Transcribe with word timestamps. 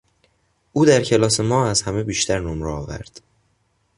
او 0.73 0.85
در 0.85 1.01
کلاس 1.03 1.39
ما 1.39 1.67
از 1.67 1.81
همه 1.81 2.03
بیشتر 2.03 2.39
نمره 2.39 2.69
آورد. 2.71 3.21